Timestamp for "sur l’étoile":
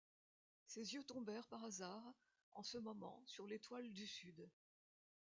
3.27-3.93